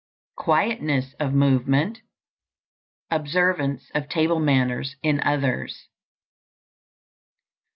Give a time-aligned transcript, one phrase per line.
[0.43, 2.01] _Quietness of movement.
[3.11, 5.89] _Observance of table manners in others.